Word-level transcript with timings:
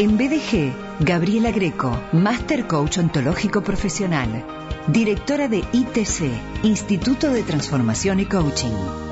En 0.00 0.16
BDG, 0.16 0.72
Gabriela 1.00 1.50
Greco, 1.50 1.94
Master 2.12 2.66
Coach 2.66 2.96
Ontológico 2.96 3.60
Profesional, 3.60 4.46
directora 4.86 5.46
de 5.46 5.58
ITC, 5.58 6.62
Instituto 6.62 7.30
de 7.30 7.42
Transformación 7.42 8.20
y 8.20 8.24
Coaching. 8.24 9.09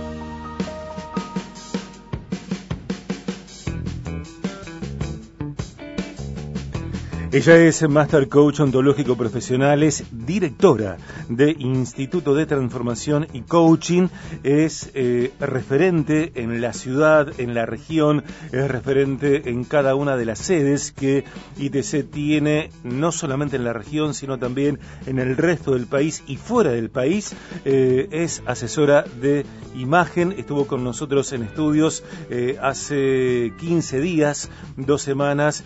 Ella 7.39 7.57
es 7.57 7.89
Master 7.89 8.29
Coach 8.29 8.59
Ontológico 8.59 9.17
Profesional, 9.17 9.85
es 9.85 10.03
directora 10.11 10.97
de 11.29 11.55
Instituto 11.57 12.35
de 12.35 12.47
Transformación 12.47 13.29
y 13.33 13.43
Coaching, 13.43 14.09
es 14.43 14.91
eh, 14.95 15.31
referente 15.39 16.33
en 16.35 16.61
la 16.61 16.73
ciudad, 16.73 17.33
en 17.39 17.55
la 17.55 17.65
región, 17.65 18.25
es 18.51 18.69
referente 18.69 19.51
en 19.51 19.63
cada 19.63 19.95
una 19.95 20.17
de 20.17 20.25
las 20.25 20.41
sedes 20.41 20.91
que 20.91 21.23
ITC 21.59 22.11
tiene, 22.11 22.71
no 22.83 23.13
solamente 23.13 23.55
en 23.55 23.63
la 23.63 23.73
región, 23.73 24.15
sino 24.15 24.41
también 24.41 24.81
en 25.07 25.21
el 25.21 25.37
resto 25.37 25.75
del 25.75 25.87
país 25.87 26.25
y 26.27 26.39
fuera 26.39 26.73
del 26.73 26.91
país. 26.91 27.37
Eh, 27.65 28.09
es 28.11 28.43
asesora 28.47 29.05
de 29.05 29.47
imagen, 29.77 30.35
estuvo 30.37 30.67
con 30.67 30.83
nosotros 30.83 31.33
en 31.33 31.45
estudios 31.45 32.03
eh, 32.31 32.59
hace 32.61 33.53
15 33.61 34.01
días, 34.01 34.51
dos 34.77 35.03
semanas, 35.03 35.63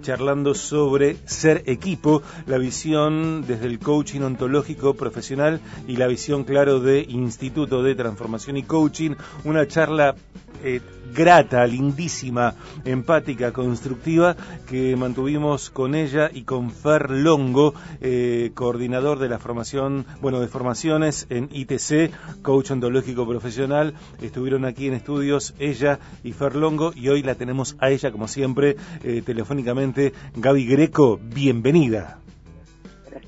charlando 0.00 0.54
sobre 0.54 1.07
ser 1.26 1.62
equipo, 1.66 2.22
la 2.46 2.58
visión 2.58 3.44
desde 3.46 3.66
el 3.66 3.78
coaching 3.78 4.20
ontológico 4.20 4.94
profesional 4.94 5.60
y 5.86 5.96
la 5.96 6.06
visión, 6.06 6.44
claro, 6.44 6.80
de 6.80 7.00
Instituto 7.08 7.82
de 7.82 7.94
Transformación 7.94 8.56
y 8.56 8.62
Coaching, 8.62 9.12
una 9.44 9.66
charla 9.66 10.14
eh, 10.62 10.80
grata, 11.14 11.66
lindísima, 11.66 12.54
empática, 12.84 13.52
constructiva 13.52 14.36
que 14.68 14.96
mantuvimos 14.96 15.70
con 15.70 15.94
ella 15.94 16.30
y 16.32 16.42
con 16.42 16.70
Fer 16.70 17.10
Longo, 17.10 17.74
eh, 18.00 18.52
coordinador 18.54 19.18
de 19.18 19.28
la 19.28 19.38
formación, 19.38 20.06
bueno, 20.20 20.40
de 20.40 20.48
formaciones 20.48 21.26
en 21.30 21.48
ITC, 21.52 22.12
coach 22.42 22.70
ontológico 22.70 23.26
profesional. 23.26 23.94
Estuvieron 24.20 24.64
aquí 24.64 24.86
en 24.86 24.94
estudios 24.94 25.54
ella 25.58 25.98
y 26.22 26.32
Fer 26.32 26.56
Longo 26.56 26.92
y 26.94 27.08
hoy 27.08 27.22
la 27.22 27.34
tenemos 27.34 27.76
a 27.80 27.90
ella, 27.90 28.10
como 28.10 28.28
siempre, 28.28 28.76
eh, 29.02 29.22
telefónicamente. 29.24 30.12
Gaby 30.36 30.66
Greco, 30.66 31.18
bienvenida. 31.22 32.18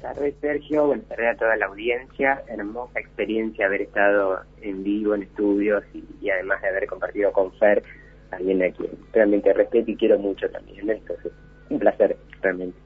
Buenas 0.01 0.17
tardes, 0.17 0.35
Sergio. 0.41 0.87
Buenas 0.87 1.07
tardes 1.09 1.35
a 1.35 1.39
toda 1.39 1.57
la 1.57 1.67
audiencia. 1.67 2.43
Hermosa 2.49 3.01
experiencia 3.01 3.67
haber 3.67 3.83
estado 3.83 4.41
en 4.63 4.83
vivo 4.83 5.15
en 5.15 5.25
estudios 5.25 5.85
y, 5.93 6.31
además 6.31 6.63
de 6.63 6.69
haber 6.69 6.87
compartido 6.87 7.31
con 7.33 7.53
Fer, 7.59 7.83
alguien 8.31 8.63
a 8.63 8.71
quien 8.71 8.93
realmente 9.13 9.53
respeto 9.53 9.91
y 9.91 9.97
quiero 9.97 10.19
mucho 10.19 10.49
también. 10.49 10.89
Entonces, 10.89 11.33
un 11.69 11.79
placer, 11.79 12.17
realmente. 12.41 12.79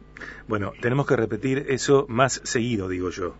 Bueno, 0.48 0.72
tenemos 0.80 1.06
que 1.06 1.14
repetir 1.14 1.66
eso 1.68 2.04
más 2.08 2.40
seguido, 2.42 2.88
digo 2.88 3.10
yo. 3.10 3.36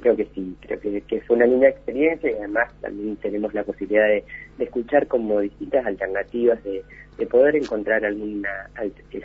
Creo 0.00 0.16
que 0.16 0.26
sí, 0.34 0.56
creo 0.60 0.80
que, 0.80 1.00
que 1.02 1.20
fue 1.20 1.36
una 1.36 1.46
linda 1.46 1.68
experiencia 1.68 2.28
y 2.28 2.34
además 2.34 2.72
también 2.80 3.16
tenemos 3.18 3.54
la 3.54 3.62
posibilidad 3.62 4.08
de, 4.08 4.24
escuchar 4.58 5.06
como 5.06 5.38
distintas 5.38 5.86
alternativas, 5.86 6.62
de, 6.64 6.82
de 7.18 7.26
poder 7.26 7.54
encontrar 7.54 8.04
alguna 8.04 8.68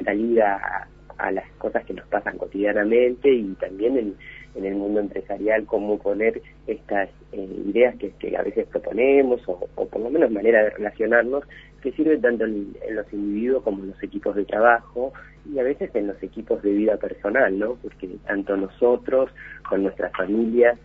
salida 0.06 0.56
a, 0.56 0.88
a 1.20 1.32
las 1.32 1.50
cosas 1.58 1.86
que 1.86 1.94
nos 1.94 2.08
pasan 2.08 2.38
cotidianamente 2.38 3.32
y 3.32 3.54
también 3.56 3.98
en, 3.98 4.16
el 4.56 4.76
mundo 4.76 5.00
empresarial 5.00 5.66
cómo 5.66 6.00
poner 6.00 6.42
estas 6.68 7.10
eh, 7.32 7.48
ideas 7.66 7.96
que, 7.98 8.36
a 8.36 8.42
veces 8.42 8.68
proponemos 8.68 9.42
o, 9.48 9.68
por 9.86 10.02
lo 10.02 10.10
menos 10.10 10.32
manera 10.32 10.64
de 10.64 10.72
relacionarnos 10.72 11.44
que 11.82 11.92
sirven 11.94 12.20
tanto 12.20 12.46
en, 12.46 12.74
los 12.92 13.14
individuos 13.14 13.64
como 13.64 13.84
en 13.84 13.92
los 13.92 14.04
equipos 14.04 14.36
de 14.36 14.46
trabajo 14.46 15.14
y 15.50 15.60
a 15.60 15.64
veces 15.64 15.94
en 15.96 16.08
los 16.08 16.22
equipos 16.22 16.62
de 16.62 16.72
vida 16.72 16.98
personal, 16.98 17.58
¿no? 17.58 17.76
Porque 17.76 18.10
tanto 18.26 18.58
nosotros 18.58 19.32
con 19.70 19.84
nuestras 19.84 20.12
familias 20.12 20.78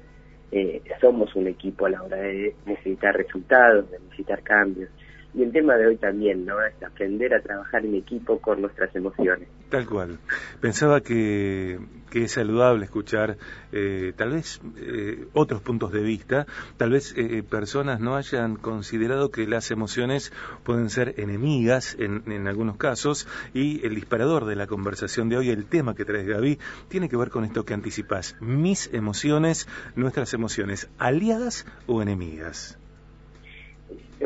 eh, 0.52 0.80
somos 1.00 1.34
un 1.34 1.48
equipo 1.48 1.86
a 1.86 1.90
la 1.90 2.02
hora 2.02 2.18
de 2.18 2.54
necesitar 2.66 3.16
resultados, 3.16 3.90
de 3.90 3.98
necesitar 3.98 4.42
cambios. 4.42 4.88
Y 5.34 5.42
el 5.42 5.52
tema 5.52 5.74
de 5.76 5.88
hoy 5.88 5.96
también, 5.96 6.46
¿no? 6.46 6.64
Es 6.64 6.80
aprender 6.82 7.34
a 7.34 7.40
trabajar 7.40 7.84
en 7.84 7.94
equipo 7.96 8.40
con 8.40 8.60
nuestras 8.60 8.94
emociones. 8.94 9.48
Tal 9.68 9.86
cual. 9.86 10.18
Pensaba 10.60 11.00
que, 11.00 11.80
es 12.12 12.30
saludable 12.30 12.84
escuchar 12.84 13.36
eh, 13.72 14.12
tal 14.16 14.30
vez 14.30 14.60
eh, 14.76 15.26
otros 15.32 15.62
puntos 15.62 15.90
de 15.90 16.00
vista, 16.00 16.46
tal 16.76 16.90
vez 16.90 17.12
eh, 17.16 17.42
personas 17.42 17.98
no 17.98 18.14
hayan 18.14 18.54
considerado 18.54 19.32
que 19.32 19.48
las 19.48 19.72
emociones 19.72 20.32
pueden 20.62 20.90
ser 20.90 21.14
enemigas 21.16 21.96
en, 21.98 22.22
en, 22.30 22.46
algunos 22.46 22.76
casos 22.76 23.26
y 23.52 23.84
el 23.84 23.96
disparador 23.96 24.44
de 24.44 24.54
la 24.54 24.68
conversación 24.68 25.28
de 25.28 25.38
hoy, 25.38 25.50
el 25.50 25.66
tema 25.66 25.96
que 25.96 26.04
traes 26.04 26.28
Gaby, 26.28 26.60
tiene 26.86 27.08
que 27.08 27.16
ver 27.16 27.30
con 27.30 27.44
esto 27.44 27.64
que 27.64 27.74
anticipas, 27.74 28.36
mis 28.40 28.94
emociones, 28.94 29.66
nuestras 29.96 30.34
emociones, 30.34 30.88
aliadas 30.98 31.66
o 31.88 32.00
enemigas 32.00 32.78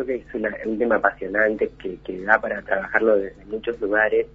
creo 0.04 0.06
que 0.06 0.14
es 0.16 0.66
un 0.66 0.78
tema 0.78 0.96
apasionante 0.96 1.70
que, 1.78 1.96
que 2.04 2.20
da 2.22 2.40
para 2.40 2.62
trabajarlo 2.62 3.16
desde 3.16 3.44
muchos 3.46 3.80
lugares 3.80 4.26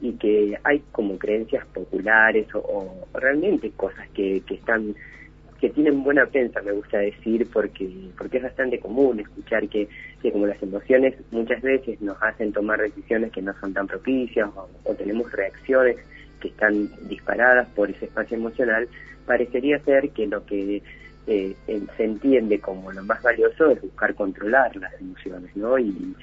y 0.00 0.12
que 0.12 0.56
hay 0.62 0.80
como 0.92 1.18
creencias 1.18 1.66
populares 1.66 2.46
o, 2.54 3.08
realmente 3.14 3.70
cosas 3.72 4.08
que, 4.10 4.42
que 4.46 4.54
están 4.54 4.94
que 5.60 5.70
tienen 5.70 6.04
buena 6.04 6.24
prensa, 6.26 6.62
me 6.62 6.70
gusta 6.70 6.98
decir, 6.98 7.48
porque 7.52 7.90
porque 8.16 8.36
es 8.36 8.44
bastante 8.44 8.78
común 8.78 9.18
escuchar 9.18 9.68
que, 9.68 9.88
que 10.22 10.30
como 10.30 10.46
las 10.46 10.62
emociones 10.62 11.14
muchas 11.32 11.60
veces 11.62 12.00
nos 12.00 12.16
hacen 12.22 12.52
tomar 12.52 12.80
decisiones 12.80 13.32
que 13.32 13.42
no 13.42 13.52
son 13.58 13.74
tan 13.74 13.88
propicias 13.88 14.48
o 14.84 14.94
tenemos 14.94 15.32
reacciones 15.32 15.96
que 16.40 16.48
están 16.48 16.88
disparadas 17.08 17.66
por 17.70 17.90
ese 17.90 18.04
espacio 18.04 18.36
emocional, 18.36 18.86
parecería 19.26 19.80
ser 19.80 20.10
que 20.10 20.28
lo 20.28 20.46
que 20.46 20.80
eh, 21.30 21.54
se 21.66 22.04
entiende 22.04 22.58
como 22.58 22.90
lo 22.90 23.04
más 23.04 23.22
valioso 23.22 23.70
es 23.70 23.82
buscar 23.82 24.14
controlar 24.14 24.74
las 24.76 24.98
emociones, 24.98 25.54
¿no? 25.56 25.78
Y, 25.78 26.14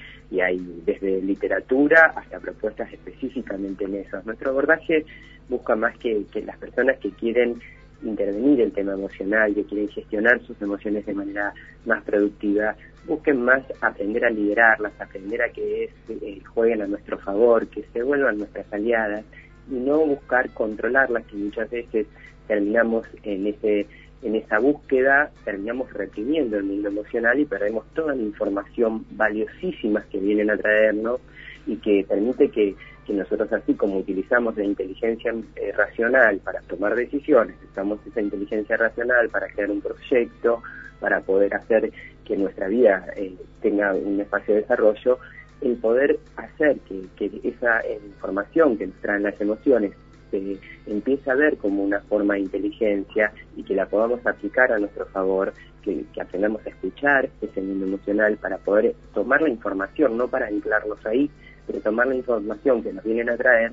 hay 0.42 0.58
desde 0.84 1.22
literatura 1.22 2.12
hasta 2.16 2.40
propuestas 2.40 2.92
específicamente 2.92 3.84
en 3.84 3.94
eso. 3.94 4.20
Nuestro 4.24 4.50
abordaje 4.50 5.06
busca 5.48 5.76
más 5.76 5.96
que, 5.98 6.26
las 6.44 6.58
personas 6.58 6.98
que 6.98 7.12
quieren 7.12 7.60
intervenir 8.02 8.60
el 8.60 8.72
tema 8.72 8.94
emocional, 8.94 9.54
que 9.54 9.64
quieren 9.64 9.88
gestionar 9.88 10.42
sus 10.42 10.60
emociones 10.60 11.06
de 11.06 11.14
manera 11.14 11.54
más 11.86 12.02
productiva, 12.02 12.74
busquen 13.06 13.44
más 13.44 13.62
aprender 13.80 14.24
a 14.24 14.30
liderarlas, 14.30 15.00
aprender 15.00 15.40
a 15.40 15.48
que 15.50 15.90
eh, 16.08 16.40
jueguen 16.52 16.82
a 16.82 16.86
nuestro 16.88 17.16
favor, 17.18 17.68
que 17.68 17.84
se 17.92 18.02
vuelvan 18.02 18.38
nuestras 18.38 18.70
aliadas 18.72 19.24
y 19.70 19.74
no 19.74 19.98
buscar 20.00 20.50
controlarlas, 20.50 21.24
que 21.26 21.36
muchas 21.36 21.70
veces 21.70 22.08
terminamos 22.48 23.06
en 23.22 23.46
ese 23.46 23.86
en 24.22 24.34
esa 24.34 24.58
búsqueda 24.58 25.30
terminamos 25.44 25.92
reprimiendo 25.92 26.56
el 26.56 26.64
mundo 26.64 26.88
emocional 26.88 27.38
y 27.38 27.44
perdemos 27.44 27.84
toda 27.94 28.14
la 28.14 28.22
información 28.22 29.04
valiosísima 29.10 30.04
que 30.10 30.18
vienen 30.18 30.50
a 30.50 30.56
traernos 30.56 31.20
y 31.66 31.76
que 31.76 32.04
permite 32.08 32.50
que, 32.50 32.74
nosotros 33.08 33.52
así 33.52 33.74
como 33.74 33.98
utilizamos 33.98 34.56
la 34.56 34.64
inteligencia 34.64 35.32
eh, 35.54 35.70
racional 35.70 36.38
para 36.38 36.60
tomar 36.62 36.96
decisiones, 36.96 37.54
usamos 37.70 38.04
esa 38.04 38.20
inteligencia 38.20 38.76
racional 38.76 39.28
para 39.28 39.46
crear 39.46 39.70
un 39.70 39.80
proyecto, 39.80 40.60
para 40.98 41.20
poder 41.20 41.54
hacer 41.54 41.92
que 42.24 42.36
nuestra 42.36 42.66
vida 42.66 43.06
eh, 43.16 43.32
tenga 43.62 43.94
un 43.94 44.20
espacio 44.20 44.54
de 44.54 44.62
desarrollo, 44.62 45.20
el 45.60 45.76
poder 45.76 46.18
hacer 46.36 46.78
que, 46.80 47.02
que 47.16 47.48
esa 47.48 47.80
información 47.88 48.76
que 48.76 48.88
nos 48.88 48.96
traen 48.96 49.22
las 49.22 49.40
emociones 49.40 49.92
se 50.30 50.58
empiece 50.86 51.30
a 51.30 51.34
ver 51.34 51.56
como 51.56 51.82
una 51.82 52.00
forma 52.00 52.34
de 52.34 52.40
inteligencia 52.40 53.32
y 53.56 53.62
que 53.62 53.74
la 53.74 53.86
podamos 53.86 54.24
aplicar 54.26 54.72
a 54.72 54.78
nuestro 54.78 55.06
favor, 55.06 55.52
que, 55.82 56.04
aprendamos 56.20 56.64
a 56.66 56.70
escuchar 56.70 57.28
ese 57.40 57.60
mundo 57.60 57.86
emocional 57.86 58.36
para 58.36 58.58
poder 58.58 58.94
tomar 59.14 59.42
la 59.42 59.48
información, 59.48 60.16
no 60.16 60.28
para 60.28 60.46
anclarnos 60.46 61.04
ahí, 61.06 61.30
pero 61.66 61.80
tomar 61.80 62.06
la 62.06 62.16
información 62.16 62.82
que 62.82 62.92
nos 62.92 63.04
vienen 63.04 63.30
a 63.30 63.36
traer, 63.36 63.72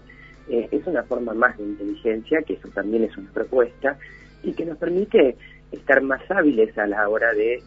eh, 0.49 0.67
es 0.71 0.85
una 0.85 1.03
forma 1.03 1.33
más 1.33 1.57
de 1.57 1.63
inteligencia, 1.63 2.41
que 2.41 2.53
eso 2.53 2.67
también 2.69 3.03
es 3.03 3.17
una 3.17 3.31
propuesta, 3.31 3.97
y 4.43 4.53
que 4.53 4.65
nos 4.65 4.77
permite 4.77 5.37
estar 5.71 6.01
más 6.01 6.21
hábiles 6.29 6.77
a 6.77 6.85
la 6.85 7.07
hora 7.09 7.33
de 7.33 7.63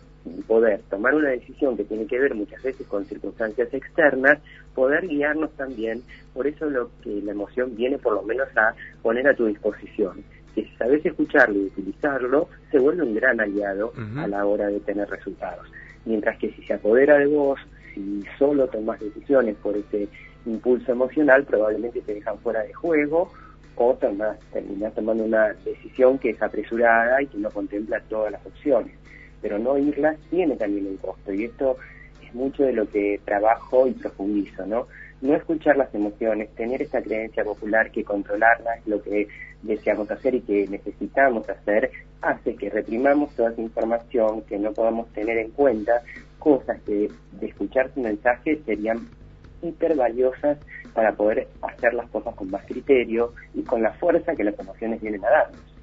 poder 0.47 0.81
tomar 0.91 1.15
una 1.15 1.31
decisión 1.31 1.77
que 1.77 1.85
tiene 1.85 2.07
que 2.07 2.19
ver 2.19 2.35
muchas 2.35 2.63
veces 2.63 2.87
con 2.87 3.05
circunstancias 3.07 3.73
externas, 3.73 4.39
poder 4.75 5.07
guiarnos 5.07 5.51
también, 5.53 6.03
por 6.35 6.47
eso 6.47 6.69
lo 6.69 6.91
que 7.03 7.21
la 7.23 7.33
emoción 7.33 7.75
viene 7.77 7.99
por 7.99 8.15
lo 8.15 8.23
menos 8.23 8.49
a 8.57 8.75
poner 9.03 9.29
a 9.29 9.35
tu 9.35 9.47
disposición. 9.47 10.23
Que 10.55 10.65
si 10.65 10.77
sabes 10.77 11.05
escucharlo 11.05 11.59
y 11.59 11.67
utilizarlo, 11.67 12.49
se 12.71 12.79
vuelve 12.79 13.03
un 13.03 13.15
gran 13.15 13.41
aliado 13.41 13.93
a 14.17 14.27
la 14.27 14.47
hora 14.47 14.69
de 14.69 14.81
tener 14.81 15.09
resultados. 15.09 15.67
Mientras 16.05 16.39
que 16.39 16.51
si 16.53 16.63
se 16.63 16.75
apodera 16.75 17.19
de 17.19 17.27
vos, 17.27 17.61
si 17.95 18.23
solo 18.39 18.67
tomas 18.69 19.01
decisiones 19.01 19.57
por 19.57 19.77
ese 19.77 20.09
impulso 20.47 20.93
emocional, 20.93 21.45
probablemente 21.45 22.01
te 22.01 22.15
dejan 22.15 22.39
fuera 22.39 22.63
de 22.63 22.73
juego 22.73 23.31
o 23.79 23.95
terminas 23.95 24.95
tomando 24.95 25.25
una 25.25 25.53
decisión 25.65 26.19
que 26.19 26.31
es 26.31 26.41
apresurada 26.41 27.21
y 27.21 27.27
que 27.27 27.37
no 27.37 27.51
contempla 27.51 28.01
todas 28.09 28.33
las 28.33 28.47
opciones 28.47 28.93
pero 29.41 29.59
no 29.59 29.79
irlas 29.79 30.17
tiene 30.31 30.57
también 30.57 30.87
un 30.87 30.97
costo 30.97 31.33
y 31.33 31.45
esto 31.45 31.77
es 32.23 32.35
mucho 32.35 32.65
de 32.65 32.73
lo 32.73 32.89
que 32.89 33.21
trabajo 33.25 33.87
y 33.87 33.93
profundizo, 33.93 34.67
¿no? 34.67 34.87
no 35.21 35.35
escuchar 35.35 35.77
las 35.77 35.95
emociones, 35.95 36.55
tener 36.55 36.83
esta 36.83 37.03
creencia 37.03 37.45
popular 37.45 37.91
que 37.91 38.05
controlarla 38.05 38.77
es 38.77 38.87
lo 38.87 39.03
que 39.03 39.29
deseamos 39.63 40.11
hacer 40.11 40.35
y 40.35 40.41
que 40.43 40.67
necesitamos 40.69 41.49
hacer, 41.49 41.91
hace 42.21 42.55
que 42.55 42.71
reprimamos 42.71 43.35
toda 43.35 43.51
esa 43.51 43.63
información, 43.63 44.43
que 44.43 44.59
no 44.59 44.73
podamos 44.73 45.09
tener 45.13 45.39
en 45.39 45.51
cuenta 45.51 46.03
cosas 46.39 46.81
que 46.83 47.11
de 47.33 47.47
escuchar 47.47 47.91
su 47.95 48.01
mensaje 48.01 48.61
serían 48.65 49.09
hiper 49.63 49.97
valiosas 49.97 50.59
para 50.95 51.13
poder 51.13 51.49
hacer 51.63 51.95
las 51.95 52.09
cosas 52.11 52.35
con 52.35 52.51
más 52.51 52.65
criterio 52.67 53.33
y 53.55 53.63
con 53.63 53.83
la 53.83 53.93
fuerza 53.95 54.35
que 54.35 54.45
las 54.45 54.59
emociones 54.59 55.01
vienen 55.01 55.25
a 55.25 55.31
darnos. 55.31 55.76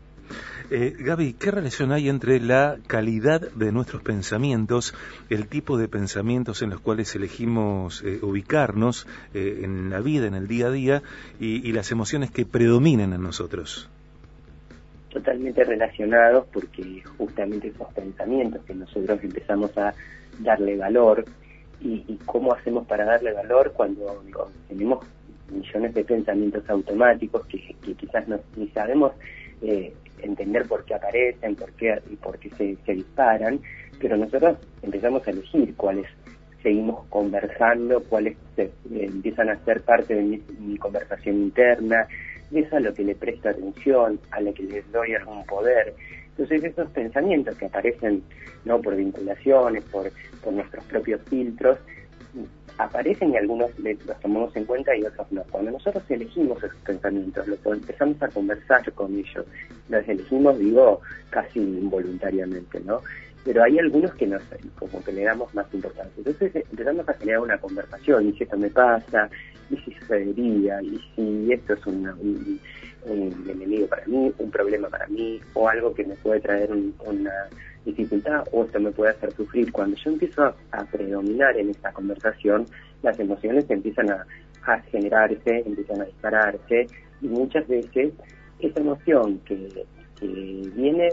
Eh, 0.71 0.95
Gaby, 0.97 1.33
¿qué 1.33 1.51
relación 1.51 1.91
hay 1.91 2.09
entre 2.09 2.39
la 2.39 2.77
calidad 2.87 3.41
de 3.41 3.71
nuestros 3.71 4.01
pensamientos, 4.01 4.93
el 5.29 5.47
tipo 5.47 5.77
de 5.77 5.87
pensamientos 5.87 6.61
en 6.61 6.69
los 6.71 6.79
cuales 6.79 7.13
elegimos 7.15 8.03
eh, 8.03 8.19
ubicarnos 8.21 9.07
eh, 9.33 9.61
en 9.63 9.89
la 9.89 9.99
vida, 9.99 10.27
en 10.27 10.33
el 10.33 10.47
día 10.47 10.67
a 10.67 10.71
día, 10.71 11.01
y, 11.39 11.71
las 11.73 11.91
emociones 11.91 12.31
que 12.31 12.45
predominan 12.45 13.13
en 13.13 13.21
nosotros? 13.21 13.89
Totalmente 15.09 15.63
relacionados 15.63 16.47
porque 16.51 17.03
justamente 17.17 17.67
esos 17.67 17.91
pensamientos 17.93 18.63
que 18.65 18.73
nosotros 18.73 19.19
empezamos 19.23 19.77
a 19.77 19.93
darle 20.39 20.77
valor 20.77 21.25
y, 21.81 22.17
cómo 22.25 22.53
hacemos 22.53 22.87
para 22.87 23.05
darle 23.05 23.33
valor 23.33 23.73
cuando 23.75 24.23
tenemos 24.67 25.05
millones 25.51 25.93
de 25.93 26.03
pensamientos 26.03 26.67
automáticos 26.69 27.45
que, 27.47 27.75
quizás 27.95 28.27
no, 28.27 28.39
ni 28.55 28.67
sabemos 28.69 29.13
eh, 29.63 29.93
entender 30.21 30.67
por 30.67 30.85
qué 30.85 30.95
aparecen, 30.95 31.55
por 31.55 31.71
qué 31.73 32.01
y 32.09 32.15
por 32.15 32.37
qué 32.39 32.49
se, 32.85 32.93
disparan, 32.93 33.59
pero 33.99 34.17
nosotros 34.17 34.57
empezamos 34.81 35.27
a 35.27 35.31
elegir 35.31 35.75
cuáles 35.75 36.07
seguimos 36.61 37.05
conversando, 37.09 38.01
cuáles 38.03 38.37
empiezan 38.89 39.49
a 39.49 39.63
ser 39.65 39.81
parte 39.81 40.15
de 40.15 40.41
mi, 40.59 40.77
conversación 40.77 41.35
interna, 41.35 42.07
de 42.51 42.61
eso 42.61 42.77
a 42.77 42.79
lo 42.79 42.93
que 42.93 43.03
le 43.03 43.15
presto 43.15 43.49
atención, 43.49 44.19
a 44.31 44.39
lo 44.41 44.53
que 44.53 44.63
les 44.63 44.89
doy 44.91 45.13
algún 45.13 45.45
poder. 45.45 45.93
Entonces 46.29 46.63
esos 46.63 46.89
pensamientos 46.91 47.55
que 47.55 47.65
aparecen 47.65 48.23
no 48.65 48.81
por 48.81 48.95
vinculaciones, 48.95 49.83
por 49.85 50.11
nuestros 50.51 50.83
propios 50.85 51.21
filtros, 51.29 51.77
aparecen 52.77 53.33
y 53.33 53.37
algunos 53.37 53.71
los 53.79 54.19
tomamos 54.21 54.55
en 54.55 54.65
cuenta 54.65 54.95
y 54.95 55.03
otros 55.03 55.31
no. 55.31 55.43
Cuando 55.51 55.71
nosotros 55.71 56.03
elegimos 56.09 56.63
esos 56.63 56.77
pensamientos, 56.77 57.47
lo, 57.47 57.73
empezamos 57.73 58.21
a 58.21 58.27
conversar 58.29 58.91
con 58.93 59.15
ellos, 59.15 59.45
los 59.89 60.07
elegimos, 60.07 60.57
digo, 60.59 61.01
casi 61.29 61.59
involuntariamente, 61.59 62.79
¿no? 62.81 63.01
Pero 63.43 63.63
hay 63.63 63.77
algunos 63.79 64.13
que 64.15 64.27
nos, 64.27 64.41
como 64.79 65.03
que 65.03 65.11
le 65.11 65.23
damos 65.23 65.53
más 65.53 65.71
importancia. 65.73 66.13
Entonces 66.17 66.55
eh, 66.55 66.65
empezamos 66.71 67.07
a 67.09 67.13
generar 67.13 67.41
una 67.41 67.57
conversación, 67.57 68.27
y 68.29 68.33
si 68.33 68.43
esto 68.43 68.57
me 68.57 68.69
pasa, 68.69 69.29
y 69.69 69.77
si 69.77 69.93
sucedería, 69.93 70.81
y 70.81 70.99
si 71.15 71.51
esto 71.51 71.73
es 71.73 71.85
un, 71.85 72.59
enemigo 73.05 73.87
para 73.87 74.05
mí, 74.05 74.33
un 74.37 74.51
problema 74.51 74.87
para 74.87 75.07
mí, 75.07 75.41
o 75.53 75.67
algo 75.67 75.93
que 75.93 76.05
me 76.05 76.15
puede 76.15 76.39
traer 76.39 76.71
una 76.71 77.49
dificultad 77.85 78.45
o 78.51 78.63
esto 78.63 78.79
me 78.79 78.91
puede 78.91 79.11
hacer 79.11 79.31
sufrir. 79.33 79.71
Cuando 79.71 79.97
yo 79.97 80.11
empiezo 80.11 80.55
a, 80.71 80.85
predominar 80.85 81.57
en 81.57 81.69
esta 81.69 81.91
conversación, 81.91 82.65
las 83.01 83.19
emociones 83.19 83.69
empiezan 83.69 84.11
a, 84.11 84.25
generarse, 84.91 85.63
empiezan 85.65 86.01
a 86.01 86.05
dispararse 86.05 86.87
y 87.21 87.27
muchas 87.27 87.67
veces 87.67 88.13
esa 88.59 88.79
emoción 88.79 89.39
que, 89.39 89.85
viene 90.21 91.09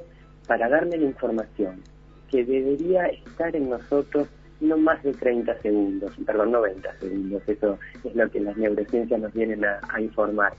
para 0.47 0.69
darme 0.69 0.97
la 0.97 1.07
información 1.07 1.83
que 2.31 2.45
debería 2.45 3.07
estar 3.07 3.55
en 3.55 3.71
nosotros 3.71 4.29
no 4.61 4.77
más 4.77 5.03
de 5.03 5.13
30 5.13 5.59
segundos, 5.63 6.13
perdón, 6.27 6.53
90 6.53 6.99
segundos, 6.99 7.43
eso 7.47 7.79
es 8.05 8.15
lo 8.15 8.31
que 8.31 8.41
las 8.41 8.57
neurociencias 8.59 9.19
nos 9.19 9.33
vienen 9.33 9.65
a, 9.65 9.81
a 9.89 10.01
informar, 10.01 10.53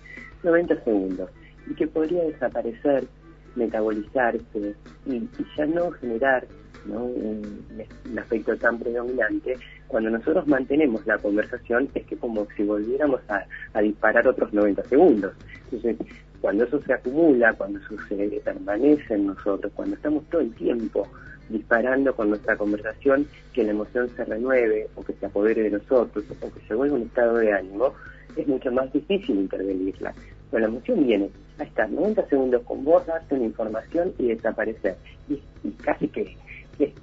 90 0.43 0.83
segundos, 0.83 1.29
y 1.67 1.75
que 1.75 1.87
podría 1.87 2.23
desaparecer 2.23 3.07
metabolizarse 3.55 4.75
y, 5.05 5.29
ya 5.57 5.65
no 5.65 5.91
generar 5.91 6.45
Un, 6.87 8.17
aspecto 8.17 8.57
tan 8.57 8.79
predominante, 8.79 9.55
cuando 9.87 10.09
nosotros 10.09 10.47
mantenemos 10.47 11.05
la 11.05 11.17
conversación 11.17 11.89
es 11.93 12.05
que 12.05 12.17
como 12.17 12.47
si 12.55 12.63
volviéramos 12.63 13.21
a, 13.29 13.81
disparar 13.81 14.27
otros 14.27 14.51
90 14.51 14.83
segundos. 14.85 15.33
Entonces, 15.65 15.97
cuando 16.41 16.63
eso 16.63 16.81
se 16.81 16.93
acumula, 16.93 17.53
cuando 17.53 17.79
eso 17.79 17.95
se 18.09 18.41
permanece 18.43 19.13
en 19.13 19.27
nosotros, 19.27 19.71
cuando 19.75 19.95
estamos 19.95 20.23
todo 20.29 20.41
el 20.41 20.53
tiempo 20.55 21.07
disparando 21.51 22.15
con 22.15 22.29
nuestra 22.29 22.55
conversación, 22.57 23.27
que 23.53 23.63
la 23.63 23.71
emoción 23.71 24.09
se 24.15 24.25
renueve 24.25 24.87
o 24.95 25.03
que 25.03 25.13
se 25.13 25.25
apodere 25.25 25.63
de 25.63 25.71
nosotros 25.71 26.25
o 26.41 26.53
que 26.53 26.61
se 26.67 26.73
vuelva 26.73 26.95
un 26.95 27.03
estado 27.03 27.37
de 27.37 27.53
ánimo, 27.53 27.93
es 28.35 28.47
mucho 28.47 28.71
más 28.71 28.91
difícil 28.93 29.37
intervenirla. 29.37 30.13
Pero 30.49 30.61
la 30.61 30.67
emoción 30.67 31.05
viene 31.05 31.29
a 31.59 31.63
estar 31.63 31.89
90 31.89 32.27
segundos 32.27 32.63
con 32.63 32.83
vos, 32.83 33.05
darte 33.05 33.35
una 33.35 33.45
información 33.45 34.13
y 34.17 34.27
desaparecer. 34.27 34.95
Y, 35.29 35.41
casi 35.83 36.07
que, 36.07 36.35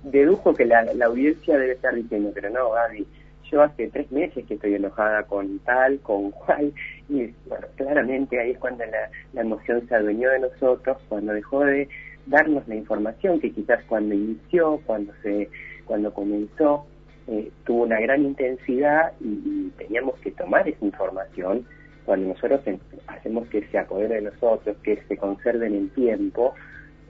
dedujo 0.04 0.54
que 0.54 0.64
la, 0.64 0.84
audiencia 1.04 1.56
debe 1.56 1.72
estar 1.72 1.94
diciendo, 1.94 2.30
pero 2.34 2.50
no, 2.50 2.70
Gaby, 2.70 3.06
yo 3.50 3.62
hace 3.62 3.88
tres 3.88 4.10
meses 4.12 4.44
que 4.46 4.54
estoy 4.54 4.74
enojada 4.74 5.22
con 5.22 5.58
tal, 5.60 6.00
con 6.00 6.30
cual, 6.32 6.72
y 7.08 7.32
bueno, 7.46 7.66
claramente 7.76 8.38
ahí 8.38 8.50
es 8.50 8.58
cuando 8.58 8.84
la, 8.84 9.10
la 9.32 9.40
emoción 9.40 9.86
se 9.88 9.94
adueñó 9.94 10.30
de 10.30 10.40
nosotros, 10.40 10.98
cuando 11.08 11.32
dejó 11.32 11.64
de 11.64 11.88
darnos 12.28 12.66
la 12.68 12.76
información 12.76 13.40
que 13.40 13.52
quizás 13.52 13.82
cuando 13.84 14.14
inició, 14.14 14.80
cuando 14.86 15.12
se, 15.22 15.48
cuando 15.84 16.12
comenzó, 16.12 16.86
eh, 17.26 17.50
tuvo 17.64 17.82
una 17.82 18.00
gran 18.00 18.24
intensidad 18.24 19.12
y, 19.20 19.70
teníamos 19.78 20.18
que 20.20 20.30
tomar 20.32 20.68
esa 20.68 20.84
información 20.84 21.66
cuando 22.04 22.28
nosotros 22.28 22.60
hacemos 23.06 23.48
que 23.48 23.66
se 23.68 23.78
apodere 23.78 24.16
de 24.16 24.22
nosotros, 24.22 24.76
que 24.82 25.02
se 25.08 25.16
conserve 25.16 25.66
en 25.66 25.74
el 25.74 25.90
tiempo, 25.90 26.54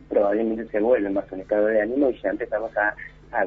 probablemente 0.09 0.67
se 0.71 0.81
vuelve 0.81 1.09
más 1.11 1.31
un 1.31 1.41
estado 1.41 1.67
de 1.67 1.81
ánimo 1.81 2.11
y 2.11 2.21
ya 2.21 2.31
empezamos 2.31 2.73
a, 2.77 2.95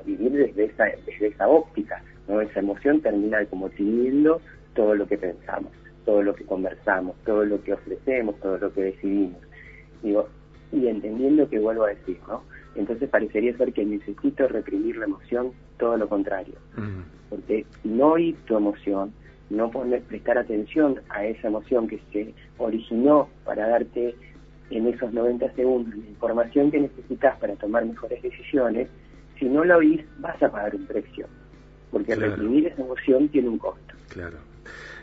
vivir 0.06 0.32
desde 0.32 0.66
esa, 0.66 0.86
desde 1.06 1.28
esa 1.28 1.48
óptica, 1.48 2.04
¿no? 2.28 2.40
Esa 2.40 2.60
emoción 2.60 3.02
termina 3.02 3.44
como 3.46 3.70
teniendo 3.70 4.40
todo 4.76 4.96
lo 4.96 5.08
que 5.08 5.18
pensamos, 5.18 5.72
todo 6.06 6.22
lo 6.22 6.36
que 6.36 6.46
conversamos, 6.46 7.16
todo 7.26 7.44
lo 7.46 7.62
que 7.64 7.74
ofrecemos, 7.74 8.40
todo 8.40 8.58
lo 8.60 8.72
que 8.74 8.82
decidimos. 8.82 9.42
Digo, 10.04 10.30
y 10.72 10.88
entendiendo 10.88 11.50
que 11.50 11.60
vuelvo 11.60 11.86
a 11.86 11.90
decir, 11.90 12.20
¿no? 12.28 12.44
Entonces 12.76 13.10
parecería 13.10 13.56
ser 13.58 13.74
que 13.74 13.86
necesito 13.86 14.48
reprimir 14.48 14.98
la 14.98 15.06
emoción, 15.06 15.52
todo 15.78 15.98
lo 15.98 16.08
contrario. 16.08 16.56
Porque 17.30 17.66
no 17.84 18.14
oír 18.14 18.36
tu 18.46 18.56
emoción, 18.56 19.14
no 19.50 19.70
poner, 19.70 20.02
prestar 20.04 20.38
atención 20.38 21.02
a 21.10 21.26
esa 21.26 21.48
emoción 21.48 21.88
que 21.88 22.00
se 22.12 22.34
originó 22.58 23.28
para 23.44 23.68
darte 23.68 24.16
en 24.70 24.88
esos 24.88 25.12
90 25.12 25.54
segundos 25.54 25.96
la 25.96 26.10
información 26.10 26.72
que 26.72 26.80
necesitas 26.80 27.38
para 27.40 27.56
tomar 27.56 27.86
mejores 27.86 28.22
decisiones, 28.22 28.88
si 29.38 29.46
no 29.46 29.66
la 29.66 29.78
oís 29.78 30.02
vas 30.20 30.42
a 30.42 30.50
pagar 30.50 30.76
un 30.76 30.86
precio. 30.86 31.28
Porque 31.92 32.16
reprimir 32.16 32.68
esa 32.68 32.82
emoción 32.82 33.28
tiene 33.28 33.50
un 33.50 33.58
costo. 33.58 33.94
Claro. 34.08 34.38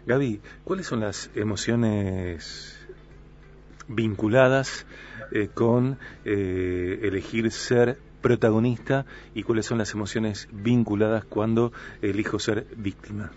Gaby, 0.07 0.41
¿cuáles 0.65 0.87
son 0.87 1.01
las 1.01 1.31
emociones 1.35 2.79
vinculadas 3.89 4.87
eh, 5.33 5.49
con 5.53 5.99
eh, 6.25 7.01
elegir 7.03 7.51
ser 7.51 7.99
protagonista 8.21 9.07
y 9.35 9.43
cuáles 9.43 9.67
son 9.67 9.79
las 9.79 9.93
emociones 9.95 10.49
vinculadas 10.53 11.25
cuando 11.25 11.73
elijo 12.03 12.39
ser 12.39 12.67
víctima. 12.77 13.31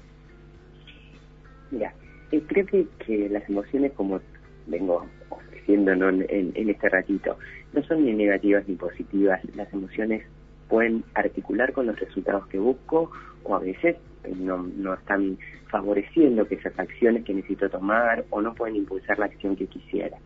Mira, 1.70 1.94
eh, 2.32 2.42
creo 2.48 2.66
que, 2.66 3.30
las 3.30 3.48
emociones, 3.50 3.94
como 3.94 4.20
vengo 4.68 5.06
ofreciendo 5.30 5.92
en, 5.92 6.26
en 6.30 6.70
este 6.70 6.90
ratito, 6.90 7.38
no 7.74 7.84
son 7.84 8.06
ni 8.06 8.14
negativas 8.14 8.68
ni 8.68 8.76
positivas. 8.76 9.40
Las 9.56 9.72
emociones 9.72 10.26
pueden 10.68 11.04
articular 11.14 11.74
con 11.74 11.86
los 11.86 12.00
resultados 12.00 12.48
que 12.48 12.58
busco 12.58 13.12
o 13.44 13.56
a 13.56 13.60
veces 13.60 13.98
no, 14.38 14.64
no 14.64 14.94
están 14.94 15.38
favoreciendo 15.70 16.48
que 16.48 16.56
esas 16.56 16.78
acciones 16.78 17.24
que 17.24 17.34
necesito 17.34 17.70
tomar 17.70 18.26
o 18.30 18.42
no 18.42 18.54
pueden 18.54 18.76
impulsar 18.76 19.20
la 19.20 19.26
acción 19.26 19.56
que 19.56 19.68
quisiera. 19.68 20.18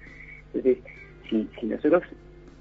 Entonces, 0.47 0.77
si, 1.29 1.47
si 1.59 1.65
nosotros 1.65 2.03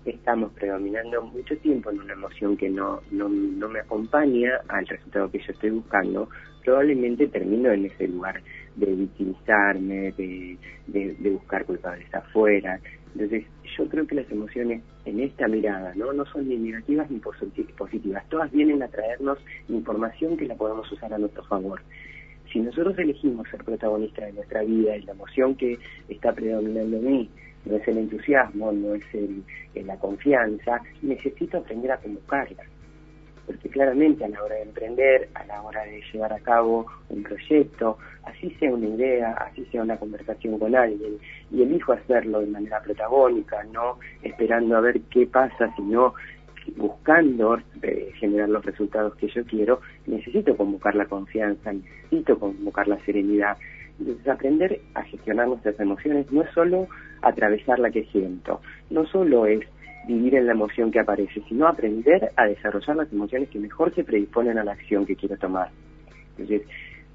estamos 0.04 0.52
predominando 0.52 1.22
mucho 1.22 1.56
tiempo 1.58 1.90
en 1.90 2.00
una 2.00 2.12
emoción 2.12 2.56
que 2.56 2.68
no, 2.68 3.00
no, 3.10 3.28
no 3.28 3.68
me 3.68 3.80
acompaña 3.80 4.60
al 4.68 4.86
resultado 4.86 5.30
que 5.30 5.38
yo 5.38 5.52
estoy 5.52 5.70
buscando, 5.70 6.28
probablemente 6.62 7.26
termino 7.28 7.70
en 7.70 7.86
ese 7.86 8.08
lugar 8.08 8.42
de 8.76 8.86
victimizarme, 8.86 10.12
de, 10.12 10.58
de, 10.86 11.30
buscar 11.30 11.64
culpables 11.64 12.12
afuera. 12.14 12.80
Entonces, 13.14 13.44
yo 13.76 13.88
creo 13.88 14.06
que 14.06 14.16
las 14.16 14.30
emociones 14.30 14.82
en 15.04 15.20
esta 15.20 15.46
mirada 15.46 15.94
no, 15.94 16.12
no 16.12 16.24
son 16.26 16.48
ni 16.48 16.56
negativas 16.56 17.10
ni 17.10 17.20
positivas, 17.20 18.28
todas 18.28 18.50
vienen 18.50 18.82
a 18.82 18.88
traernos 18.88 19.38
información 19.68 20.36
que 20.36 20.46
la 20.46 20.56
podemos 20.56 20.90
usar 20.90 21.14
a 21.14 21.18
nuestro 21.18 21.44
favor. 21.44 21.80
Si 22.52 22.60
nosotros 22.60 22.98
elegimos 22.98 23.48
ser 23.48 23.64
protagonistas 23.64 24.26
de 24.26 24.32
nuestra 24.32 24.62
vida 24.62 24.96
y 24.96 25.02
la 25.02 25.12
emoción 25.12 25.54
que 25.54 25.78
está 26.08 26.32
predominando 26.32 26.96
en 26.98 27.04
mí 27.04 27.30
no 27.64 27.76
es 27.76 27.88
el 27.88 27.98
entusiasmo, 27.98 28.72
no 28.72 28.94
es 28.94 29.04
el, 29.14 29.42
la 29.86 29.96
confianza, 29.98 30.80
necesito 31.02 31.58
aprender 31.58 31.92
a 31.92 31.98
convocarla. 31.98 32.62
porque 33.46 33.68
claramente 33.68 34.24
a 34.24 34.28
la 34.28 34.42
hora 34.42 34.54
de 34.54 34.62
emprender, 34.62 35.28
a 35.34 35.44
la 35.44 35.60
hora 35.62 35.84
de 35.84 36.00
llevar 36.12 36.32
a 36.32 36.40
cabo 36.40 36.86
un 37.10 37.22
proyecto, 37.22 37.98
así 38.24 38.50
sea 38.58 38.72
una 38.72 38.88
idea, 38.88 39.32
así 39.32 39.66
sea 39.66 39.82
una 39.82 39.98
conversación 39.98 40.58
con 40.58 40.74
alguien, 40.74 41.18
y 41.50 41.62
elijo 41.62 41.92
hacerlo 41.92 42.40
de 42.40 42.46
manera 42.46 42.80
protagónica, 42.80 43.62
no 43.64 43.98
esperando 44.22 44.76
a 44.76 44.80
ver 44.80 45.00
qué 45.10 45.26
pasa, 45.26 45.70
sino 45.76 46.14
buscando 46.76 47.58
eh, 47.82 48.10
generar 48.18 48.48
los 48.48 48.64
resultados 48.64 49.14
que 49.16 49.28
yo 49.28 49.44
quiero, 49.44 49.80
necesito 50.06 50.56
convocar 50.56 50.94
la 50.94 51.06
confianza, 51.06 51.72
necesito 51.72 52.38
convocar 52.38 52.88
la 52.88 52.98
serenidad. 53.04 53.56
Entonces, 53.98 54.28
aprender 54.28 54.80
a 54.94 55.02
gestionar 55.02 55.48
nuestras 55.48 55.78
emociones 55.78 56.30
no 56.32 56.42
es 56.42 56.50
solo 56.52 56.88
atravesar 57.22 57.78
la 57.78 57.90
que 57.90 58.04
siento, 58.06 58.60
no 58.90 59.06
solo 59.06 59.46
es 59.46 59.60
vivir 60.06 60.34
en 60.34 60.46
la 60.46 60.52
emoción 60.52 60.90
que 60.90 61.00
aparece, 61.00 61.42
sino 61.48 61.66
aprender 61.66 62.32
a 62.36 62.44
desarrollar 62.44 62.96
las 62.96 63.12
emociones 63.12 63.48
que 63.48 63.58
mejor 63.58 63.94
se 63.94 64.04
predisponen 64.04 64.58
a 64.58 64.64
la 64.64 64.72
acción 64.72 65.06
que 65.06 65.16
quiero 65.16 65.36
tomar. 65.38 65.70
Entonces, 66.36 66.62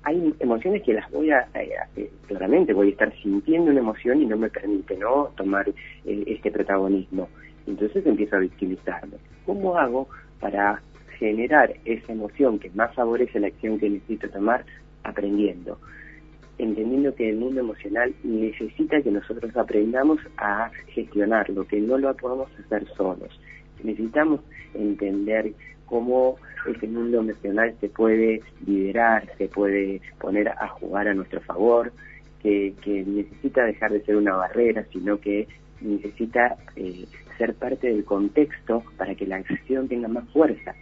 hay 0.03 0.33
emociones 0.39 0.81
que 0.83 0.93
las 0.93 1.09
voy 1.11 1.29
a, 1.31 1.47
eh, 1.53 1.71
eh, 1.97 2.11
claramente 2.27 2.73
voy 2.73 2.87
a 2.87 2.91
estar 2.91 3.13
sintiendo 3.21 3.69
una 3.69 3.81
emoción 3.81 4.21
y 4.21 4.25
no 4.25 4.37
me 4.37 4.49
permite 4.49 4.97
no 4.97 5.31
tomar 5.35 5.67
eh, 5.69 6.23
este 6.25 6.51
protagonismo. 6.51 7.27
Entonces 7.67 8.05
empiezo 8.05 8.37
a 8.37 8.39
victimizarme. 8.39 9.17
¿Cómo 9.45 9.77
hago 9.77 10.07
para 10.39 10.81
generar 11.19 11.73
esa 11.85 12.13
emoción 12.13 12.59
que 12.59 12.69
más 12.71 12.95
favorece 12.95 13.39
la 13.39 13.47
acción 13.47 13.77
que 13.77 13.89
necesito 13.89 14.29
tomar? 14.29 14.65
Aprendiendo 15.03 15.77
entendiendo 16.59 17.15
que 17.15 17.29
el 17.29 17.37
mundo 17.37 17.61
emocional 17.61 18.13
necesita 18.23 19.01
que 19.01 19.11
nosotros 19.11 19.55
aprendamos 19.55 20.19
a 20.37 20.69
gestionarlo, 20.89 21.65
que 21.65 21.79
no 21.79 21.97
lo 21.97 22.15
podamos 22.15 22.49
hacer 22.59 22.85
solos. 22.95 23.39
Necesitamos 23.81 24.41
entender 24.73 25.53
cómo 25.85 26.35
este 26.67 26.87
mundo 26.87 27.19
emocional 27.19 27.73
se 27.79 27.89
puede 27.89 28.41
liderar, 28.67 29.27
se 29.37 29.47
puede 29.47 30.01
poner 30.19 30.49
a 30.49 30.67
jugar 30.67 31.07
a 31.07 31.13
nuestro 31.13 31.41
favor, 31.41 31.91
que, 32.41 32.73
necesita 32.85 33.63
dejar 33.65 33.91
de 33.91 34.03
ser 34.03 34.15
una 34.15 34.35
barrera, 34.35 34.85
sino 34.91 35.19
que 35.19 35.47
necesita 35.81 36.57
eh, 36.75 37.05
ser 37.37 37.55
parte 37.55 37.87
del 37.87 38.03
contexto 38.03 38.83
para 38.97 39.15
que 39.15 39.25
la 39.25 39.37
acción 39.37 39.87
tenga 39.87 40.07
más 40.07 40.27
fuerza. 40.29 40.75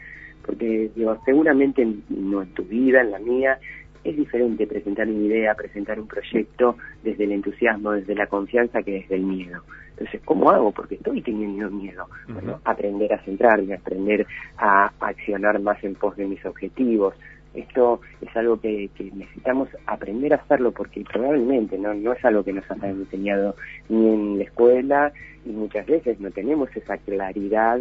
Porque 0.45 0.89
digo, 0.95 1.19
seguramente 1.25 1.85
no 2.09 2.41
en 2.41 2.53
tu 2.53 2.63
vida, 2.63 3.01
en 3.01 3.11
la 3.11 3.19
mía, 3.19 3.59
es 4.03 4.15
diferente 4.15 4.67
presentar 4.67 5.07
una 5.07 5.25
idea, 5.25 5.55
presentar 5.55 5.99
un 5.99 6.07
proyecto 6.07 6.77
desde 7.03 7.25
el 7.25 7.31
entusiasmo, 7.33 7.91
desde 7.91 8.15
la 8.15 8.27
confianza 8.27 8.83
que 8.83 8.91
desde 8.91 9.15
el 9.15 9.23
miedo. 9.23 9.63
Entonces, 9.91 10.21
¿cómo 10.25 10.51
hago? 10.51 10.71
Porque 10.71 10.95
estoy 10.95 11.21
teniendo 11.21 11.69
miedo. 11.71 12.07
Bueno, 12.27 12.61
aprender 12.65 13.11
a 13.13 13.23
centrarme, 13.23 13.73
aprender 13.73 14.27
a 14.57 14.91
accionar 14.99 15.59
más 15.59 15.83
en 15.83 15.95
pos 15.95 16.15
de 16.17 16.27
mis 16.27 16.45
objetivos. 16.45 17.15
Esto 17.55 18.01
es 18.21 18.35
algo 18.37 18.59
que, 18.59 18.91
necesitamos 19.15 19.69
aprender 19.87 20.33
a 20.33 20.37
hacerlo 20.37 20.71
porque 20.71 21.03
probablemente 21.03 21.79
no, 21.79 21.95
no 21.95 22.13
es 22.13 22.23
algo 22.23 22.43
que 22.43 22.53
nos 22.53 22.69
han 22.69 22.83
enseñado 22.83 23.55
ni 23.89 24.07
en 24.07 24.37
la 24.37 24.43
escuela 24.43 25.11
y 25.45 25.49
muchas 25.49 25.87
veces 25.87 26.19
no 26.19 26.29
tenemos 26.29 26.69
esa 26.75 26.97
claridad 26.97 27.79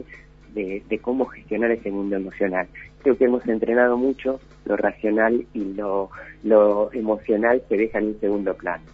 de, 0.54 0.82
de, 0.88 0.98
cómo 0.98 1.26
gestionar 1.26 1.70
ese 1.70 1.90
mundo 1.90 2.16
emocional. 2.16 2.66
Creo 3.02 3.18
que 3.18 3.26
hemos 3.26 3.46
entrenado 3.46 3.98
mucho 3.98 4.40
lo 4.66 4.76
racional 4.76 5.46
y 5.54 5.64
lo, 5.74 6.10
lo 6.42 6.92
emocional 6.92 7.62
se 7.68 7.76
dejan 7.76 8.04
en 8.04 8.20
segundo 8.20 8.54
plano. 8.54 8.84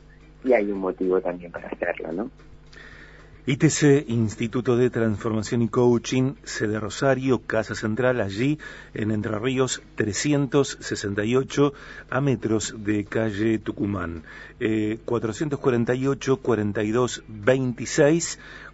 Y 0.44 0.52
hay 0.52 0.70
un 0.70 0.78
motivo 0.78 1.20
también 1.20 1.50
para 1.50 1.68
hacerlo, 1.68 2.12
¿no? 2.12 2.30
ITC, 3.44 4.04
Instituto 4.06 4.76
de 4.76 4.88
Transformación 4.88 5.62
y 5.62 5.68
Coaching, 5.68 6.34
sede 6.44 6.78
Rosario, 6.78 7.40
Casa 7.40 7.74
Central, 7.74 8.20
allí 8.20 8.60
en 8.94 9.10
Entre 9.10 9.36
Ríos 9.36 9.82
368, 9.96 11.72
a 12.08 12.20
metros 12.20 12.72
de 12.84 13.04
calle 13.04 13.58
Tucumán. 13.58 14.22
448 15.04 16.36
42 16.36 17.24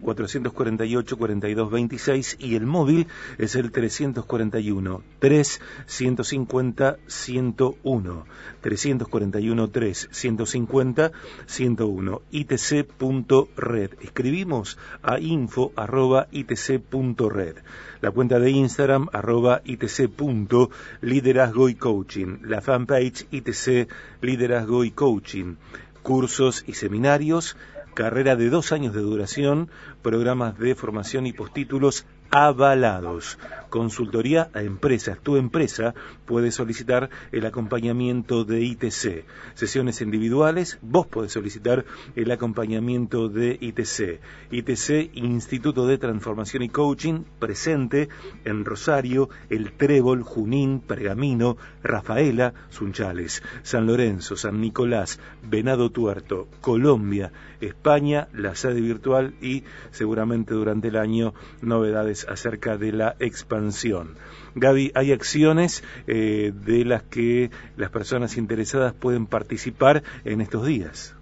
26, 0.00 0.52
448 0.52 1.17
42 1.17 1.71
26 1.71 2.37
y 2.40 2.57
el 2.57 2.67
móvil 2.67 3.07
es 3.38 3.55
el 3.57 3.73
341 3.73 5.02
3 5.19 5.61
150 5.87 6.99
101, 7.07 8.26
341 8.61 9.71
3 9.71 10.09
150 10.11 11.12
101, 11.47 12.23
itc.red. 12.31 13.90
Escribimos 14.00 14.78
a 15.02 15.19
info 15.19 15.73
arroba 15.76 16.28
itc.red. 16.31 17.57
La 18.00 18.12
cuenta 18.12 18.38
de 18.38 18.50
Instagram 18.50 19.09
arroba 19.12 19.61
itc.liderazgo 19.64 21.69
y 21.69 21.75
coaching. 21.75 22.38
La 22.43 22.61
fanpage 22.61 23.26
itc 23.31 23.88
liderazgo 24.21 24.85
y 24.85 24.93
coaching. 24.93 25.57
Cursos 26.02 26.62
y 26.67 26.75
seminarios 26.75 27.57
carrera 27.99 28.37
de 28.37 28.49
dos 28.49 28.71
años 28.71 28.95
de 28.95 29.00
duración, 29.00 29.71
programas 30.02 30.57
de 30.57 30.76
formación 30.76 31.26
y 31.26 31.33
postítulos 31.33 32.07
avalados. 32.30 33.38
Consultoría 33.70 34.50
a 34.54 34.62
empresas. 34.62 35.18
Tu 35.23 35.37
empresa 35.37 35.94
puede 36.25 36.50
solicitar 36.50 37.11
el 37.32 37.44
acompañamiento 37.44 38.44
de 38.44 38.62
ITC. 38.62 39.25
Sesiones 39.54 40.00
individuales, 40.00 40.78
vos 40.80 41.06
podés 41.06 41.32
solicitar 41.32 41.85
el 42.16 42.30
acompañamiento 42.30 43.28
de 43.28 43.58
ITC. 43.61 44.20
ITC, 44.50 45.16
Instituto 45.16 45.87
de 45.87 45.99
Transformación 45.99 46.62
y 46.62 46.70
Coaching, 46.70 47.25
presente 47.38 48.08
en 48.44 48.64
Rosario, 48.64 49.28
El 49.50 49.73
Trébol, 49.73 50.23
Junín, 50.23 50.80
Pergamino, 50.80 51.58
Rafaela, 51.82 52.54
Sunchales, 52.70 53.42
San 53.62 53.87
Lorenzo, 53.87 54.37
San 54.37 54.62
Nicolás, 54.62 55.20
Venado 55.42 55.90
Tuerto, 55.90 56.49
Colombia, 56.62 57.32
España, 57.61 58.28
la 58.32 58.54
sede 58.54 58.80
virtual 58.80 59.35
y 59.42 59.64
seguramente 59.90 60.54
durante 60.54 60.88
el 60.88 60.97
año 60.97 61.35
novedades 61.61 62.17
acerca 62.28 62.76
de 62.76 62.92
la 62.92 63.16
expansión. 63.20 64.16
Gaby, 64.54 64.92
hay 64.94 65.12
acciones 65.12 65.84
eh, 66.06 66.52
de 66.52 66.84
las 66.84 67.02
que 67.02 67.50
las 67.76 67.90
personas 67.90 68.37
interesadas 68.37 68.94
pueden 68.94 69.26
participar 69.26 70.02
en 70.25 70.40
estos 70.40 70.66
días. 70.66 71.14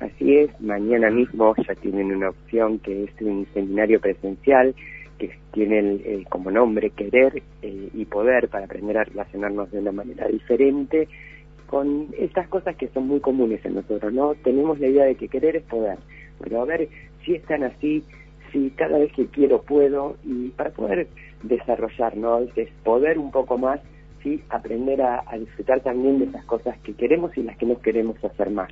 Así 0.00 0.36
es, 0.36 0.60
mañana 0.60 1.10
mismo 1.10 1.54
ya 1.56 1.74
tienen 1.74 2.14
una 2.14 2.30
opción 2.30 2.78
que 2.78 3.04
es 3.04 3.10
un 3.20 3.46
seminario 3.52 4.00
presencial 4.00 4.74
que 5.18 5.36
tiene 5.52 6.24
como 6.28 6.50
nombre 6.50 6.90
querer 6.90 7.42
eh, 7.62 7.88
y 7.92 8.04
poder 8.04 8.48
para 8.48 8.66
aprender 8.66 8.98
a 8.98 9.04
relacionarnos 9.04 9.70
de 9.72 9.80
una 9.80 9.90
manera 9.90 10.28
diferente 10.28 11.08
con 11.66 12.08
estas 12.18 12.48
cosas 12.48 12.76
que 12.76 12.88
son 12.88 13.06
muy 13.06 13.20
comunes 13.20 13.64
en 13.64 13.74
nosotros, 13.74 14.12
¿no? 14.12 14.34
Tenemos 14.36 14.80
la 14.80 14.88
idea 14.88 15.04
de 15.04 15.16
que 15.16 15.28
querer 15.28 15.56
es 15.56 15.64
poder, 15.64 15.98
pero 16.40 16.62
a 16.62 16.64
ver 16.64 16.88
si 17.24 17.34
están 17.34 17.62
así, 17.62 18.02
si 18.52 18.70
cada 18.70 18.98
vez 18.98 19.12
que 19.12 19.26
quiero 19.26 19.62
puedo 19.62 20.16
y 20.24 20.48
para 20.50 20.70
poder 20.70 21.08
desarrollar, 21.42 22.16
¿no? 22.16 22.40
Es 22.56 22.68
poder 22.84 23.18
un 23.18 23.30
poco 23.30 23.58
más, 23.58 23.80
sí, 24.22 24.42
aprender 24.50 25.02
a, 25.02 25.24
disfrutar 25.38 25.80
también 25.80 26.18
de 26.18 26.26
esas 26.26 26.44
cosas 26.44 26.78
que 26.80 26.94
queremos 26.94 27.36
y 27.36 27.42
las 27.42 27.56
que 27.56 27.66
no 27.66 27.78
queremos 27.80 28.22
hacer 28.24 28.50
más. 28.50 28.70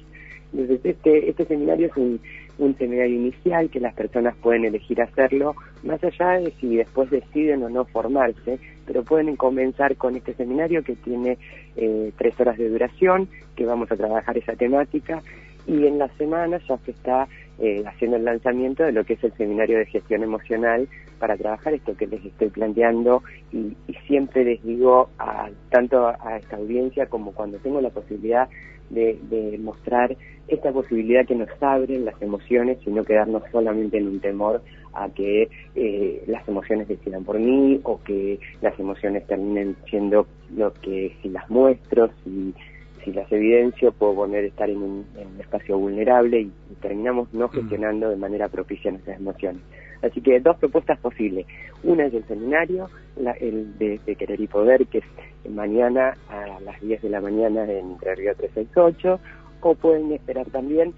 Entonces, 0.52 0.80
este, 0.84 1.28
este 1.28 1.44
seminario 1.44 1.88
es 1.88 1.96
un, 1.96 2.20
un 2.58 2.76
seminario 2.76 3.14
inicial 3.14 3.68
que 3.68 3.80
las 3.80 3.94
personas 3.94 4.34
pueden 4.36 4.64
elegir 4.64 5.00
hacerlo, 5.02 5.54
más 5.82 6.02
allá 6.02 6.40
de 6.40 6.52
si 6.60 6.76
después 6.76 7.10
deciden 7.10 7.62
o 7.62 7.68
no 7.68 7.84
formarse, 7.84 8.58
pero 8.86 9.02
pueden 9.02 9.36
comenzar 9.36 9.96
con 9.96 10.16
este 10.16 10.34
seminario 10.34 10.82
que 10.82 10.96
tiene 10.96 11.38
eh, 11.76 12.12
tres 12.16 12.38
horas 12.40 12.56
de 12.56 12.68
duración, 12.68 13.28
que 13.54 13.66
vamos 13.66 13.90
a 13.90 13.96
trabajar 13.96 14.38
esa 14.38 14.54
temática, 14.54 15.22
y 15.66 15.86
en 15.86 15.98
la 15.98 16.08
semana 16.16 16.58
ya 16.68 16.78
se 16.78 16.92
está 16.92 17.28
eh, 17.58 17.82
haciendo 17.86 18.16
el 18.16 18.24
lanzamiento 18.24 18.84
de 18.84 18.92
lo 18.92 19.04
que 19.04 19.14
es 19.14 19.24
el 19.24 19.32
seminario 19.34 19.78
de 19.78 19.86
gestión 19.86 20.22
emocional 20.22 20.88
para 21.18 21.36
trabajar 21.36 21.74
esto 21.74 21.96
que 21.96 22.06
les 22.06 22.24
estoy 22.24 22.50
planteando. 22.50 23.22
Y, 23.52 23.76
siempre 24.06 24.44
les 24.44 24.62
digo 24.62 25.08
a, 25.18 25.48
tanto 25.70 26.06
a 26.06 26.36
esta 26.36 26.56
audiencia 26.56 27.06
como 27.06 27.32
cuando 27.32 27.58
tengo 27.58 27.80
la 27.80 27.90
posibilidad 27.90 28.48
de, 28.90 29.58
mostrar 29.60 30.16
esta 30.48 30.70
posibilidad 30.70 31.26
que 31.26 31.34
nos 31.34 31.48
abren 31.60 32.04
las 32.04 32.20
emociones 32.22 32.78
y 32.86 32.90
no 32.90 33.02
quedarnos 33.04 33.42
solamente 33.50 33.98
en 33.98 34.06
un 34.06 34.20
temor 34.20 34.62
a 34.94 35.08
que 35.08 35.48
eh, 35.74 36.22
las 36.28 36.46
emociones 36.48 36.86
decidan 36.86 37.24
por 37.24 37.38
mí 37.38 37.80
o 37.82 38.00
que 38.02 38.38
las 38.60 38.78
emociones 38.78 39.26
terminen 39.26 39.76
siendo 39.90 40.26
lo 40.54 40.72
que 40.74 41.16
si 41.20 41.30
las 41.30 41.50
muestro, 41.50 42.10
si 42.22 42.54
si 43.06 43.12
las 43.12 43.30
evidencio, 43.30 43.92
puedo 43.92 44.16
poner 44.16 44.44
estar 44.44 44.68
en 44.68 44.82
un, 44.82 45.06
espacio 45.38 45.78
vulnerable 45.78 46.40
y, 46.40 46.52
terminamos 46.82 47.32
no 47.32 47.46
mm. 47.46 47.50
gestionando 47.50 48.10
de 48.10 48.16
manera 48.16 48.48
propicia 48.48 48.90
nuestras 48.90 49.18
emociones. 49.18 49.62
Así 50.02 50.20
que 50.20 50.40
dos 50.40 50.56
propuestas 50.58 50.98
posibles. 50.98 51.46
Una 51.84 52.06
es 52.06 52.14
el 52.14 52.24
seminario, 52.26 52.90
el 53.40 53.78
de, 53.78 53.98
Querer 54.16 54.40
y 54.40 54.46
Poder, 54.46 54.86
que 54.88 54.98
es 54.98 55.50
mañana 55.50 56.16
a 56.28 56.60
las 56.60 56.80
10 56.80 57.00
de 57.00 57.08
la 57.08 57.20
mañana 57.20 57.64
en 57.64 57.92
Entre 57.92 58.14
Río 58.14 58.34
368, 58.34 59.20
o 59.66 59.74
pueden 59.74 60.12
esperar 60.12 60.46
también 60.50 60.94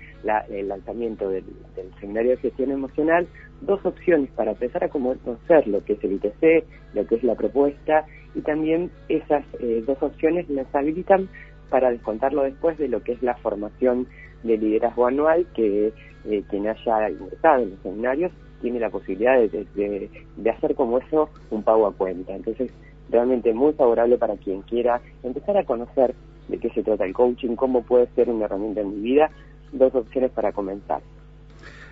el 0.50 0.68
lanzamiento 0.68 1.30
del, 1.30 1.44
seminario 2.00 2.32
de 2.32 2.36
gestión 2.36 2.70
emocional, 2.70 3.26
dos 3.62 3.84
opciones 3.86 4.30
para 4.32 4.50
empezar 4.50 4.84
a 4.84 4.88
conocer 4.88 5.66
lo 5.66 5.82
que 5.84 5.94
es 5.94 6.04
el 6.04 6.12
ITC, 6.12 6.66
lo 6.94 7.06
que 7.06 7.14
es 7.14 7.24
la 7.24 7.34
propuesta, 7.34 8.04
y 8.34 8.42
también 8.42 8.90
esas 9.08 9.42
eh, 9.60 9.82
dos 9.86 9.96
opciones 10.02 10.48
les 10.50 10.66
habilitan 10.74 11.28
para 11.70 11.90
descontarlo 11.90 12.42
después 12.42 12.78
de 12.78 12.88
lo 12.88 13.02
que 13.02 13.12
es 13.12 13.22
la 13.22 13.34
formación 13.36 14.06
de 14.42 14.56
liderazgo 14.56 15.06
anual, 15.06 15.46
que 15.54 15.92
eh, 16.24 16.42
quien 16.48 16.68
haya 16.68 17.10
ingresado 17.10 17.62
en 17.62 17.70
los 17.70 17.80
seminarios 17.80 18.32
tiene 18.60 18.80
la 18.80 18.90
posibilidad 18.90 19.38
de, 19.38 20.10
de 20.36 20.50
hacer 20.50 20.74
como 20.74 20.98
eso 20.98 21.30
un 21.50 21.62
pago 21.62 21.86
a 21.86 21.92
cuenta. 21.92 22.34
Entonces, 22.34 22.72
realmente 23.10 23.52
muy 23.54 23.72
favorable 23.72 24.18
para 24.18 24.36
quien 24.36 24.62
quiera 24.62 25.00
empezar 25.22 25.56
a 25.56 25.64
conocer 25.64 26.14
de 26.48 26.58
qué 26.58 26.70
se 26.70 26.82
trata 26.82 27.04
el 27.04 27.12
coaching, 27.12 27.56
cómo 27.56 27.82
puede 27.82 28.06
ser 28.14 28.30
una 28.30 28.46
herramienta 28.46 28.80
en 28.80 28.90
mi 28.90 29.00
vida, 29.00 29.30
dos 29.72 29.94
opciones 29.94 30.30
para 30.30 30.52
comenzar. 30.52 31.00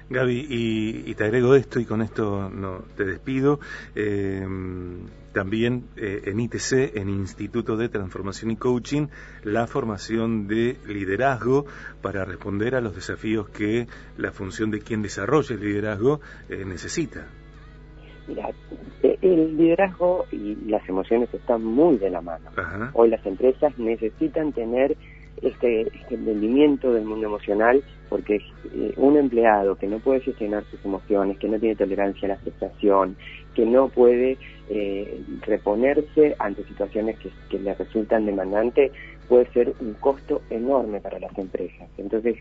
Gaby, 0.08 0.46
y, 0.48 1.14
te 1.14 1.24
agrego 1.24 1.54
esto 1.54 1.80
y 1.80 1.84
con 1.84 2.02
esto 2.02 2.48
no 2.48 2.84
te 2.96 3.04
despido. 3.04 3.58
Eh, 3.94 4.46
también 5.36 5.84
eh, 5.98 6.22
en 6.24 6.40
ITC, 6.40 6.96
en 6.96 7.10
Instituto 7.10 7.76
de 7.76 7.90
Transformación 7.90 8.52
y 8.52 8.56
Coaching, 8.56 9.08
la 9.44 9.66
formación 9.66 10.48
de 10.48 10.78
liderazgo 10.86 11.66
para 12.00 12.24
responder 12.24 12.74
a 12.74 12.80
los 12.80 12.94
desafíos 12.94 13.50
que 13.50 13.86
la 14.16 14.32
función 14.32 14.70
de 14.70 14.80
quien 14.80 15.02
desarrolla 15.02 15.54
el 15.54 15.60
liderazgo 15.60 16.20
eh, 16.48 16.64
necesita. 16.64 17.26
Mira, 18.26 18.48
eh, 19.02 19.18
el 19.20 19.58
liderazgo 19.58 20.24
y 20.32 20.54
las 20.70 20.88
emociones 20.88 21.28
están 21.34 21.62
muy 21.62 21.98
de 21.98 22.08
la 22.08 22.22
mano. 22.22 22.50
Hoy 22.94 23.10
las 23.10 23.24
empresas 23.26 23.78
necesitan 23.78 24.54
tener 24.54 24.96
este, 25.42 25.82
este, 25.82 26.14
entendimiento 26.14 26.92
del 26.92 27.04
mundo 27.04 27.26
emocional 27.26 27.82
porque 28.08 28.36
eh, 28.36 28.92
un 28.96 29.16
empleado 29.16 29.76
que 29.76 29.86
no 29.86 29.98
puede 29.98 30.20
gestionar 30.20 30.64
sus 30.70 30.84
emociones, 30.84 31.38
que 31.38 31.48
no 31.48 31.58
tiene 31.58 31.74
tolerancia 31.74 32.26
a 32.26 32.28
la 32.30 32.36
frustración, 32.36 33.16
que 33.54 33.66
no 33.66 33.88
puede 33.88 34.38
eh, 34.68 35.20
reponerse 35.42 36.36
ante 36.38 36.64
situaciones 36.64 37.18
que, 37.18 37.30
que 37.50 37.58
le 37.58 37.74
resultan 37.74 38.26
demandantes, 38.26 38.92
puede 39.28 39.46
ser 39.52 39.74
un 39.80 39.94
costo 39.94 40.42
enorme 40.50 41.00
para 41.00 41.18
las 41.18 41.36
empresas. 41.38 41.88
Entonces, 41.98 42.36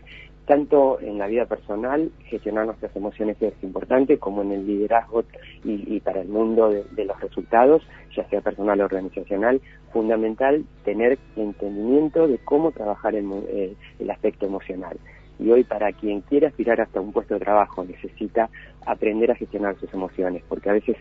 tanto 0.46 1.00
en 1.00 1.18
la 1.18 1.26
vida 1.26 1.46
personal, 1.46 2.10
gestionar 2.26 2.66
nuestras 2.66 2.94
emociones 2.94 3.36
es 3.42 3.54
importante, 3.62 4.18
como 4.18 4.42
en 4.42 4.52
el 4.52 4.66
liderazgo 4.66 5.24
y, 5.64 5.98
para 6.00 6.20
el 6.20 6.28
mundo 6.28 6.70
de, 6.70 7.04
los 7.04 7.20
resultados, 7.20 7.82
ya 8.14 8.28
sea 8.28 8.40
personal 8.40 8.80
o 8.80 8.84
organizacional, 8.84 9.60
fundamental 9.92 10.64
tener 10.84 11.18
entendimiento 11.34 12.28
de 12.28 12.38
cómo 12.38 12.70
trabajar 12.70 13.16
en, 13.16 13.32
eh, 13.48 13.74
el 13.98 14.10
aspecto 14.10 14.46
emocional. 14.46 14.96
Y 15.38 15.50
hoy 15.50 15.64
para 15.64 15.92
quien 15.92 16.20
quiere 16.22 16.46
aspirar 16.46 16.80
hasta 16.80 17.00
un 17.00 17.12
puesto 17.12 17.34
de 17.34 17.40
trabajo 17.40 17.84
necesita 17.84 18.48
aprender 18.86 19.32
a 19.32 19.34
gestionar 19.34 19.76
sus 19.78 19.92
emociones, 19.92 20.42
porque 20.48 20.70
a 20.70 20.74
veces 20.74 20.96